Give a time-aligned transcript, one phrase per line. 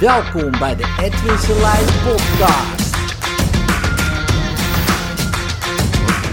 [0.00, 2.96] Welkom bij de Edwin Selijn podcast.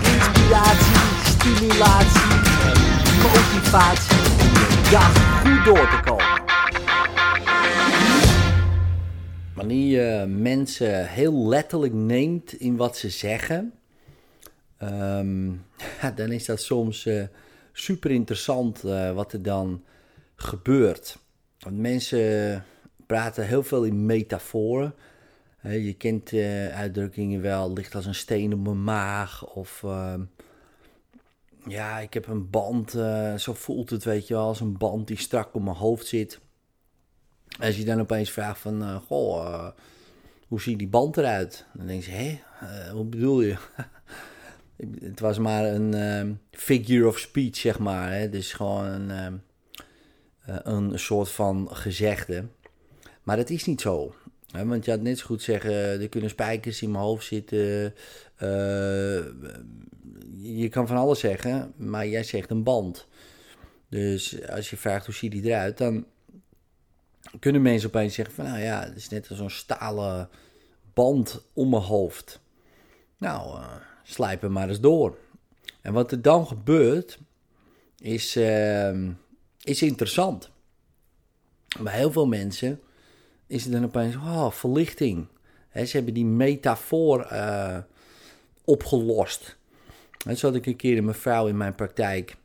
[0.04, 2.32] Inspiratie, stimulatie
[2.64, 2.78] en
[3.22, 6.42] motivatie om dag goed door te komen.
[9.56, 13.74] Wanneer je mensen heel letterlijk neemt in wat ze zeggen,
[14.78, 15.52] ehm,
[16.16, 17.24] dan is dat soms uh,
[17.72, 19.84] super interessant uh, wat er dan
[20.36, 21.18] gebeurt.
[21.60, 22.64] Want mensen
[23.08, 24.94] praten heel veel in metaforen.
[25.62, 26.34] je kent
[26.74, 29.46] uitdrukkingen wel, ligt als een steen op mijn maag.
[29.46, 30.22] Of ehm,
[31.68, 32.92] ja, ik heb een band,
[33.38, 36.40] zo voelt het, weet je wel, als een band die strak op mijn hoofd zit.
[37.60, 39.68] Als je dan opeens vraagt van, uh, goh, uh,
[40.48, 41.66] hoe ziet die band eruit?
[41.74, 42.42] Dan denk je, hé,
[42.92, 43.56] hoe bedoel je?
[45.10, 48.12] het was maar een um, figure of speech, zeg maar.
[48.12, 48.30] Hè?
[48.30, 49.44] Dus gewoon um,
[50.46, 52.46] een soort van gezegde.
[53.28, 54.16] Maar dat is niet zo.
[54.66, 57.94] Want je had net zo goed zeggen, er kunnen spijkers in mijn hoofd zitten.
[60.42, 63.08] je kan van alles zeggen, maar jij zegt een band.
[63.90, 66.06] Dus als je vraagt hoe ziet die eruit, dan
[67.40, 70.30] kunnen mensen opeens zeggen van, nou ja, het is net als zo'n stalen
[70.94, 72.40] band om mijn hoofd.
[73.18, 75.18] Nou, uh, slijp maar eens door.
[75.82, 77.20] En wat er dan gebeurt,
[78.00, 79.10] is, uh,
[79.62, 80.50] is interessant.
[81.80, 82.82] Bij heel veel mensen
[83.48, 85.28] is het dan opeens, oh, verlichting.
[85.74, 87.78] Ze hebben die metafoor uh,
[88.66, 89.58] opgelost.
[90.36, 92.36] Zo had ik een keer een mevrouw in mijn praktijk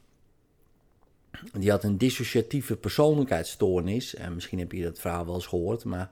[1.53, 4.15] die had een dissociatieve persoonlijkheidsstoornis.
[4.15, 5.85] En misschien heb je dat verhaal wel eens gehoord.
[5.85, 6.11] Maar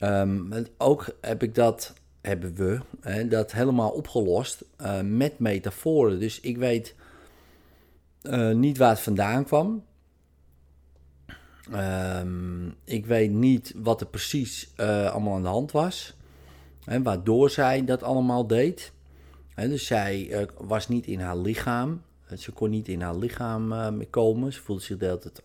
[0.00, 2.80] um, ook heb ik dat, hebben we,
[3.28, 6.20] dat helemaal opgelost uh, met metaforen.
[6.20, 6.94] Dus ik weet
[8.22, 9.84] uh, niet waar het vandaan kwam.
[11.72, 16.14] Um, ik weet niet wat er precies uh, allemaal aan de hand was.
[16.84, 18.92] Hè, waardoor zij dat allemaal deed.
[19.54, 22.02] Hè, dus zij was niet in haar lichaam.
[22.38, 24.52] Ze kon niet in haar lichaam uh, meer komen.
[24.52, 25.42] Ze voelde zich de hele tijd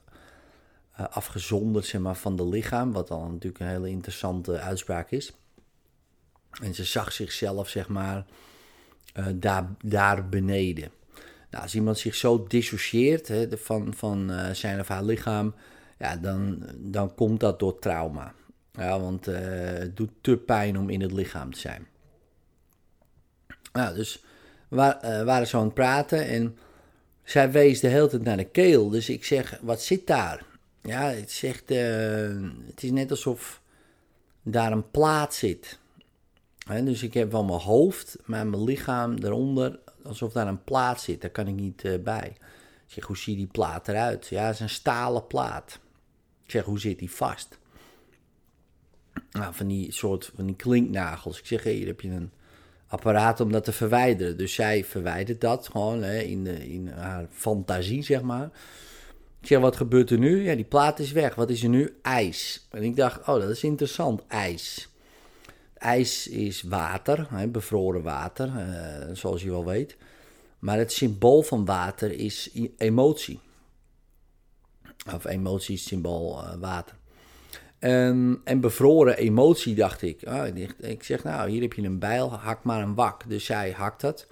[0.94, 2.92] afgezonderd zeg maar, van de lichaam.
[2.92, 5.34] Wat dan natuurlijk een hele interessante uitspraak is.
[6.62, 8.26] En ze zag zichzelf, zeg maar,
[9.36, 10.92] daar, daar beneden.
[11.52, 15.54] Nou, als iemand zich zo dissocieert hè, van, van zijn of haar lichaam,
[16.00, 18.34] ja, dan, dan komt dat door trauma.
[18.72, 21.88] Ja, want het doet te pijn om in het lichaam te zijn.
[23.74, 24.24] Nou, dus
[24.68, 26.58] we waren zo aan het praten en
[27.24, 28.90] zij wees de hele tijd naar de keel.
[28.90, 30.46] Dus ik zeg, wat zit daar?
[30.82, 33.62] Ja, het, zegt, uh, het is net alsof
[34.44, 35.80] daar een plaat zit.
[36.84, 41.22] dus ik heb wel mijn hoofd, maar mijn lichaam eronder, alsof daar een plaat zit.
[41.22, 42.36] Daar kan ik niet bij.
[42.88, 44.28] Ik zeg, hoe ziet die plaat eruit?
[44.28, 45.80] Ja, het is een stalen plaat.
[46.50, 47.58] Ik zeg, hoe zit die vast?
[49.32, 51.40] Nou, van die soort van die klinknagels.
[51.40, 52.32] Ik zeg, hier heb je een
[52.88, 54.38] apparaat om dat te verwijderen.
[54.38, 58.50] Dus zij verwijdert dat gewoon hè, in, de, in haar fantasie, zeg maar.
[59.42, 60.44] Ik zeg, wat gebeurt er nu?
[60.44, 61.36] Ja, die plaat is weg.
[61.36, 61.98] Wat is er nu?
[62.02, 62.68] IJs.
[62.70, 64.90] En ik dacht, oh, dat is interessant, ijs.
[65.78, 69.98] IJs is water, hè, bevroren water, uh, zoals je wel weet.
[70.60, 73.40] Maar het symbool van water is emotie.
[75.16, 76.96] Of emotie is symbool uh, water.
[77.80, 80.22] En, en bevroren emotie, dacht ik.
[80.28, 80.76] Oh, ik.
[80.80, 83.30] Ik zeg, nou, hier heb je een bijl, hak maar een wak.
[83.30, 84.28] Dus zij hakt dat.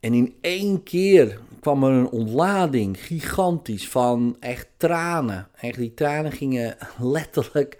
[0.00, 5.48] En in één keer kwam er een ontlading, gigantisch, van echt tranen.
[5.54, 7.78] Echt, die tranen gingen letterlijk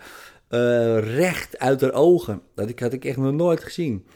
[0.48, 2.42] uh, recht uit haar ogen.
[2.54, 4.06] Dat had ik echt nog nooit gezien.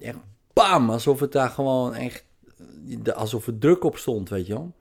[0.00, 0.18] Echt
[0.52, 2.24] bam, alsof het daar gewoon echt,
[3.14, 4.74] alsof er druk op stond, weet je wel.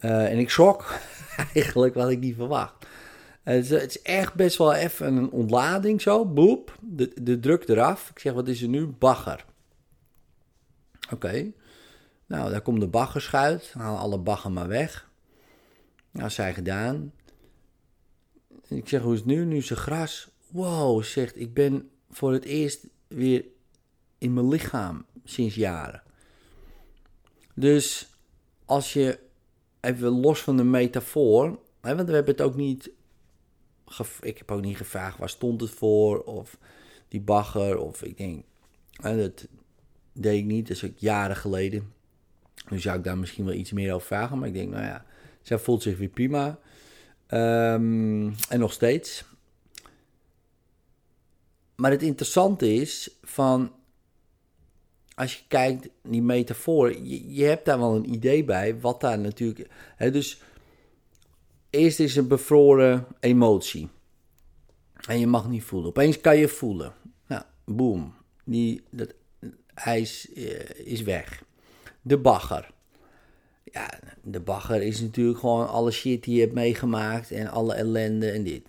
[0.00, 0.94] Uh, en ik schrok
[1.54, 2.86] eigenlijk, wat ik niet verwacht.
[3.42, 6.26] Het is, echt best wel even een ontlading zo.
[6.26, 8.10] Boep, de, de druk eraf.
[8.10, 8.86] Ik zeg, wat is er nu?
[8.86, 9.44] Bagger.
[11.12, 11.52] Oké.
[12.26, 13.72] Nou, daar komt de baggerschuit.
[13.72, 15.10] Haal alle bagger maar weg.
[16.10, 17.12] Nou, zij gedaan.
[18.68, 19.44] Ik zeg, hoe is het nu?
[19.44, 20.30] Nu is er gras.
[20.48, 23.44] Wow, zegt, ik ben voor het eerst weer
[24.18, 26.02] in mijn lichaam sinds jaren.
[27.54, 28.08] Dus
[28.64, 29.18] als je
[29.80, 32.90] even los van de metafoor, want we hebben het ook niet
[34.20, 36.58] ik heb ook niet gevraagd waar stond het voor of
[37.08, 38.44] die bagger of ik denk,
[39.02, 39.46] dat
[40.12, 41.92] deed ik niet, dat is ook jaren geleden.
[42.68, 45.04] Nu zou ik daar misschien wel iets meer over vragen, maar ik denk, nou ja,
[45.42, 46.58] zij voelt zich weer prima.
[47.28, 49.24] Um, en nog steeds.
[51.74, 53.72] Maar het interessante is van,
[55.20, 59.18] als je kijkt, die metafoor, je, je hebt daar wel een idee bij, wat daar
[59.18, 60.40] natuurlijk, hè, dus
[61.70, 63.88] Eerst is een bevroren emotie.
[65.06, 65.88] En je mag niet voelen.
[65.88, 66.92] Opeens kan je voelen.
[67.26, 68.14] Nou, boom.
[68.44, 69.14] Die, dat
[69.74, 71.42] ijs eh, is weg.
[72.02, 72.70] De bagger.
[73.64, 73.90] Ja,
[74.22, 78.42] de bagger is natuurlijk gewoon alle shit die je hebt meegemaakt en alle ellende en
[78.42, 78.62] dit.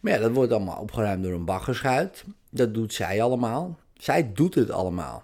[0.00, 2.24] Maar ja, dat wordt allemaal opgeruimd door een baggerschuit.
[2.50, 3.78] Dat doet zij allemaal.
[3.94, 5.22] Zij doet het allemaal.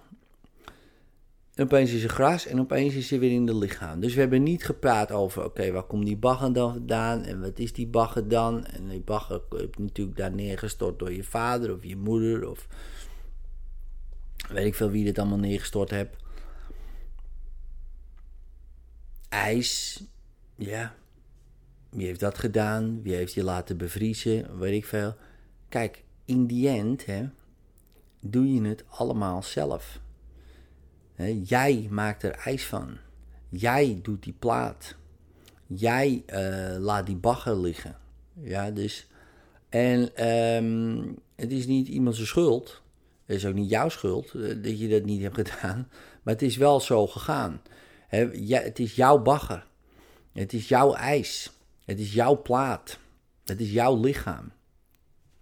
[1.54, 4.00] En opeens is er gras en opeens is ze weer in de lichaam.
[4.00, 7.22] Dus we hebben niet gepraat over, oké, waar komt die bagger dan vandaan?
[7.24, 8.64] En wat is die bagger dan?
[8.64, 12.66] En die bagger heb je natuurlijk daar neergestort door je vader of je moeder of
[14.48, 16.22] weet ik veel wie dit allemaal neergestort hebt.
[19.32, 20.02] ijs.
[20.56, 20.94] Ja.
[21.90, 23.02] Wie heeft dat gedaan?
[23.02, 24.58] Wie heeft je laten bevriezen?
[24.58, 25.14] Weet ik veel.
[25.68, 27.28] Kijk, in die end hè,
[28.20, 30.00] doe je het allemaal zelf.
[31.42, 32.96] Jij maakt er ijs van.
[33.48, 34.94] Jij doet die plaat.
[35.66, 37.96] Jij uh, laat die bagger liggen.
[38.40, 39.06] Ja, dus.
[39.68, 42.82] En um, het is niet iemands schuld.
[43.24, 45.88] Het is ook niet jouw schuld uh, dat je dat niet hebt gedaan.
[46.22, 47.60] Maar het is wel zo gegaan
[48.12, 49.66] het is jouw bagger.
[50.32, 51.52] Het is jouw ijs.
[51.84, 52.98] Het is jouw plaat.
[53.44, 54.52] Het is jouw lichaam.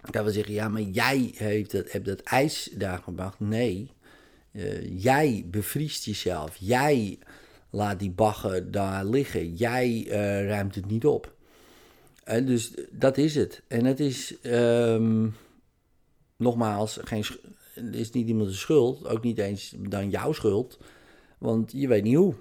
[0.05, 3.41] Ik kan wel zeggen, ja, maar jij hebt dat ijs daar gebracht.
[3.41, 3.91] Nee,
[4.53, 6.57] uh, jij bevriest jezelf.
[6.57, 7.19] Jij
[7.71, 9.55] laat die bagger daar liggen.
[9.55, 11.35] Jij uh, ruimt het niet op.
[12.25, 13.63] En dus dat is het.
[13.69, 15.35] En het is, um,
[16.37, 17.25] nogmaals, geen,
[17.93, 19.07] is niet iemands schuld.
[19.07, 20.79] Ook niet eens dan jouw schuld.
[21.39, 22.35] Want je weet niet hoe.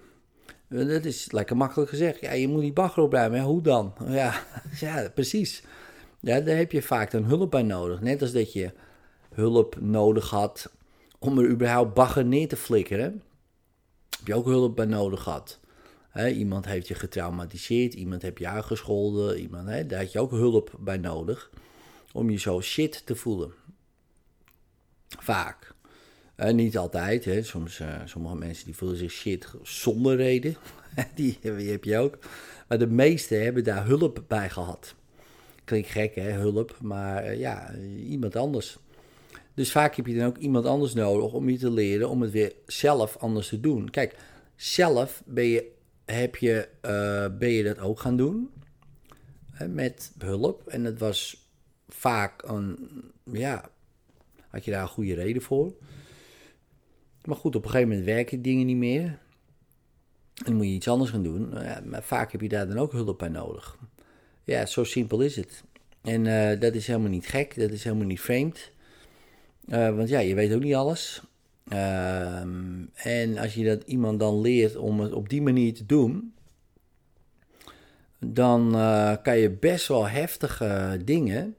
[0.68, 2.22] Dat is lekker makkelijk gezegd.
[2.22, 3.42] Ja, je moet die bagger opruimen.
[3.42, 3.94] Hoe dan?
[4.08, 4.44] Ja,
[4.80, 5.64] ja, precies.
[6.20, 8.02] Ja, daar heb je vaak dan hulp bij nodig.
[8.02, 8.72] Net als dat je
[9.34, 10.72] hulp nodig had
[11.20, 13.24] om er überhaupt bagger neer te flikkeren.
[14.18, 15.60] Heb je ook hulp bij nodig gehad.
[16.34, 20.98] iemand heeft je getraumatiseerd, iemand heeft je uitgescholden, iemand, daar had je ook hulp bij
[20.98, 21.50] nodig
[22.12, 23.54] om je zo shit te voelen.
[25.08, 25.74] Vaak.
[26.52, 27.30] Niet altijd.
[27.42, 30.56] Soms, uh, sommige mensen die voelen zich shit zonder reden.
[31.16, 32.18] die, die, heb je ook.
[32.68, 34.96] Maar de meeste hebben daar hulp bij gehad.
[35.64, 37.74] Klinkt gek, hè, hulp, maar uh, ja,
[38.08, 38.78] iemand anders.
[39.60, 42.32] Dus vaak heb je dan ook iemand anders nodig om je te leren om het
[42.32, 43.90] weer zelf anders te doen.
[43.90, 44.16] Kijk,
[44.56, 45.72] zelf ben je,
[46.06, 46.70] heb je,
[47.40, 48.50] ben je dat ook gaan doen.
[49.52, 50.68] Hè, met hulp.
[50.68, 51.50] En het was
[51.88, 52.90] vaak een,
[53.24, 53.70] ja,
[54.48, 55.74] had je daar een goede reden voor.
[57.26, 59.04] Maar goed, op een gegeven moment werken dingen niet meer.
[59.04, 59.20] En
[60.46, 61.50] dan moet je iets anders gaan doen.
[61.50, 63.78] Nou ja, maar vaak heb je daar dan ook hulp bij nodig.
[64.44, 65.64] Ja, zo simpel is het.
[66.02, 68.72] En uh, dat is helemaal niet gek, dat is helemaal niet vreemd.
[69.70, 71.22] Uh, want ja, je weet ook niet alles.
[71.74, 72.40] Uh,
[72.94, 76.34] en als je dat iemand dan leert om het op die manier te doen,
[78.20, 81.56] dan eh, kan je best wel heftige dingen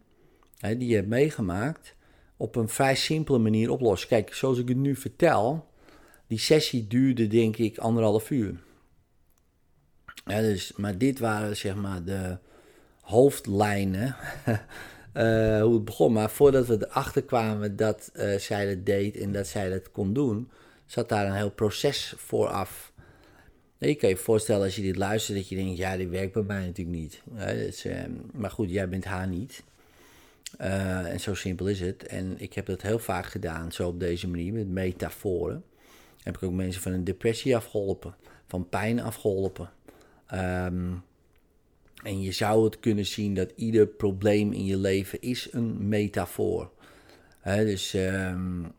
[0.58, 1.94] hè, die je hebt meegemaakt,
[2.36, 4.08] op een vrij simpele manier oplossen.
[4.08, 5.68] Kijk, zoals ik het nu vertel,
[6.26, 8.54] die sessie duurde denk ik anderhalf uur.
[10.24, 12.38] Dus, maar dit waren zeg maar de
[13.00, 14.16] hoofdlijnen,
[15.14, 16.12] uh, hoe het begon.
[16.12, 20.12] Maar voordat we erachter kwamen dat uh, zij dat deed en dat zij dat kon
[20.12, 20.50] doen,
[20.86, 22.92] zat daar een heel proces vooraf.
[23.78, 26.42] Je kan je voorstellen als je dit luistert dat je denkt, ja, dit werkt bij
[26.42, 27.22] mij natuurlijk niet.
[27.86, 27.92] uh,
[28.32, 29.62] maar goed, jij bent haar niet.
[30.60, 32.06] Uh, en zo simpel is het.
[32.06, 35.64] En ik heb dat heel vaak gedaan, zo op deze manier, met metaforen.
[36.22, 38.14] Heb ik ook mensen van een depressie afgeholpen,
[38.46, 39.70] van pijn afgeholpen.
[40.34, 41.02] Um,
[42.02, 46.70] en je zou het kunnen zien dat ieder probleem in je leven is een metafoor.
[47.40, 48.72] He, dus, um,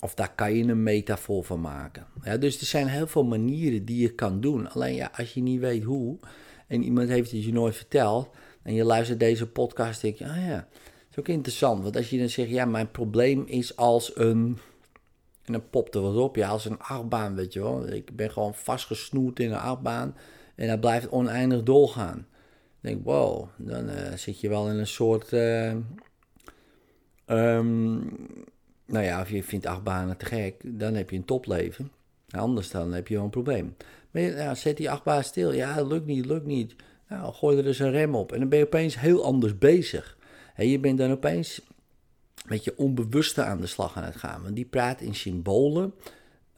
[0.00, 2.06] of daar kan je een metafoor van maken.
[2.22, 4.70] Ja, dus er zijn heel veel manieren die je kan doen.
[4.70, 6.18] Alleen ja, als je niet weet hoe
[6.66, 8.28] en iemand heeft het je nooit verteld
[8.62, 11.82] en je luistert deze podcast, denk je, ah ja, dat is ook interessant.
[11.82, 14.58] Want als je dan zegt, ja, mijn probleem is als een,
[15.44, 17.88] en dan popt er wat op, ja, als een achtbaan, weet je wel.
[17.88, 20.14] Ik ben gewoon vastgesnoerd in een achtbaan
[20.56, 22.26] en dat blijft oneindig doorgaan.
[22.80, 25.74] Dan denk ik, wow, dan uh, zit je wel in een soort, uh,
[27.26, 27.98] um,
[28.86, 31.90] nou ja, of je vindt achtbanen te gek, dan heb je een topleven.
[32.30, 33.76] Anders dan heb je wel een probleem.
[34.10, 35.52] Maar ja, zet die achtbaan stil.
[35.52, 36.74] Ja, lukt niet, lukt niet.
[37.08, 38.32] Nou, gooi er dus een rem op.
[38.32, 40.16] En dan ben je opeens heel anders bezig.
[40.54, 41.60] En je bent dan opeens
[42.46, 44.42] met je onbewuste aan de slag aan het gaan.
[44.42, 45.94] Want die praat in symbolen,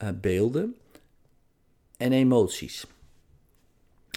[0.03, 0.75] uh, beelden
[1.97, 2.85] en emoties.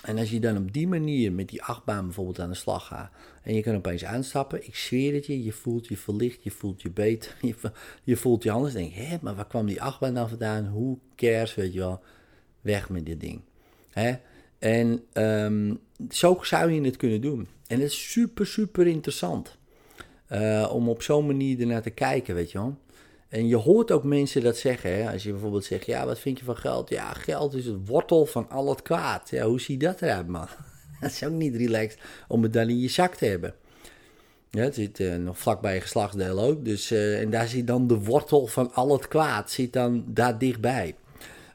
[0.03, 3.11] En als je dan op die manier met die achtbaan bijvoorbeeld aan de slag gaat
[3.43, 6.83] en je kan opeens aanstappen, ik zweer het je, je voelt je verlicht, je voelt
[6.83, 7.55] je beter, je,
[8.03, 8.75] je voelt je anders.
[8.75, 10.67] denk hé, maar waar kwam die achtbaan dan vandaan?
[10.67, 12.01] Hoe cares, weet je wel,
[12.61, 13.41] weg met dit ding.
[13.91, 14.15] Hè?
[14.59, 15.79] En um,
[16.11, 17.49] zo zou je het kunnen doen.
[17.67, 19.59] En het is super, super interessant.
[20.33, 22.79] Uh, om op zo'n manier ernaar te kijken, weet je wel.
[23.33, 24.95] En je hoort ook mensen dat zeggen.
[24.95, 25.13] Hè?
[25.13, 26.89] Als je bijvoorbeeld zegt, ja, wat vind je van geld?
[26.89, 29.31] Ja, geld is het wortel van al het kwaad.
[29.31, 30.47] Ja, hoe zie je dat eruit, man?
[31.01, 33.55] dat is ook niet relaxed om het dan in je zak te hebben.
[34.51, 36.65] Ja, het zit uh, nog vlakbij je geslachtsdeel ook.
[36.65, 40.39] Dus, uh, en daar zit dan de wortel van al het kwaad, zit dan daar
[40.39, 40.95] dichtbij.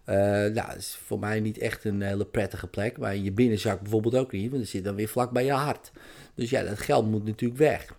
[0.05, 2.98] Uh, nou, dat is voor mij niet echt een hele prettige plek.
[2.98, 5.91] Maar je binnenzak bijvoorbeeld ook niet, want het zit dan weer vlak bij je hart.
[6.36, 7.96] Dus ja, dat geld moet natuurlijk weg.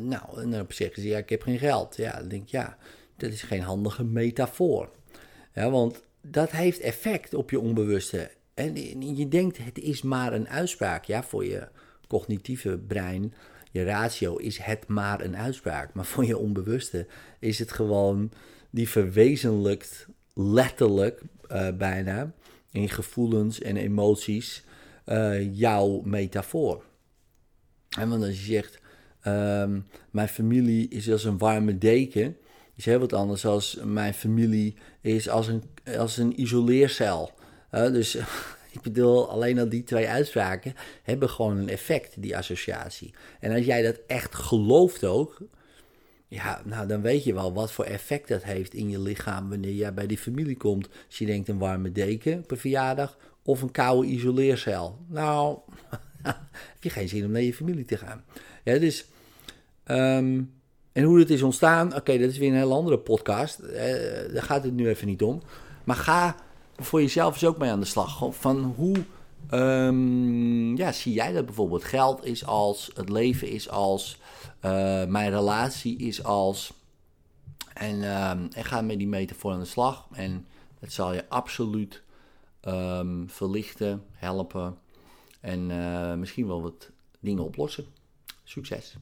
[0.00, 1.96] Nou, en dan zeggen ze, ja, ik heb geen geld.
[1.96, 2.76] Ja, dan denk ik, ja,
[3.16, 4.90] dat is geen handige metafoor.
[5.54, 8.30] Ja, want dat heeft effect op je onbewuste.
[8.54, 8.76] En
[9.16, 11.68] je denkt, het is maar een uitspraak, ja, voor je
[12.08, 13.34] cognitieve brein
[13.70, 15.94] je ratio is het maar een uitspraak.
[15.94, 17.06] Maar voor je onbewuste
[17.38, 18.32] is het gewoon,
[18.70, 22.32] die verwezenlijkt letterlijk uh, bijna
[22.70, 24.64] in gevoelens en emoties
[25.06, 26.84] uh, jouw metafoor.
[27.98, 28.79] En want als je zegt,
[29.26, 32.36] um, mijn familie is als een warme deken,
[32.76, 35.62] is heel wat anders als mijn familie is als een,
[35.98, 37.30] als een isoleercel.
[37.72, 38.14] Uh, dus
[38.76, 43.14] ik bedoel, alleen al die twee uitspraken hebben gewoon een effect, die associatie.
[43.40, 45.38] En als jij dat echt gelooft ook,
[46.28, 49.74] ja, nou dan weet je wel wat voor effect dat heeft in je lichaam wanneer
[49.74, 50.88] jij bij die familie komt.
[51.06, 54.98] Als je denkt een warme deken per verjaardag of een koude isoleercel.
[55.08, 55.58] Nou,
[56.22, 58.24] heb je geen zin om naar je familie te gaan.
[58.64, 59.06] Ja, dus...
[59.86, 60.58] Um,
[60.92, 63.60] en hoe het is ontstaan, oké, dat is weer een heel andere podcast.
[63.60, 63.72] Uh,
[64.32, 65.42] daar gaat het nu even niet om.
[65.84, 66.36] Maar ga
[66.76, 68.34] voor jezelf is ook mee aan de slag.
[68.34, 68.96] Van hoe
[69.50, 71.84] um, ja, zie jij dat bijvoorbeeld?
[71.84, 74.18] Geld is als, het leven is als,
[74.64, 76.72] uh, mijn relatie is als.
[77.74, 80.06] En, um, en ga met die metafoor aan de slag.
[80.12, 80.46] En
[80.78, 82.02] het zal je absoluut
[83.26, 84.78] verlichten, helpen.
[85.40, 86.90] En uh, misschien wel wat
[87.20, 87.86] dingen oplossen.
[88.50, 88.96] Succes!